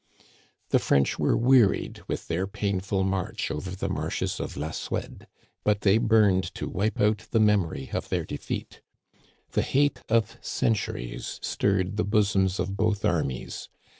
The 0.69 0.79
French 0.79 1.19
were 1.19 1.37
wearied 1.37 2.01
with 2.07 2.27
their 2.27 2.47
painful 2.47 3.03
march 3.03 3.51
over 3.51 3.69
the 3.75 3.87
marshes 3.87 4.39
of 4.39 4.57
]l.a 4.57 4.69
Suède, 4.69 5.27
but 5.63 5.81
they 5.81 5.99
burned 5.99 6.43
to 6.55 6.67
wipe 6.67 6.99
out 6.99 7.27
the 7.29 7.39
memory 7.39 7.91
of 7.93 8.09
their 8.09 8.25
defeat. 8.25 8.81
The 9.51 9.61
hate 9.61 10.01
of 10.09 10.39
centuries 10.41 11.37
stirred 11.43 11.97
the 11.97 12.03
bosoms 12.03 12.59
of 12.59 12.75
both 12.75 13.05
armies. 13.05 13.69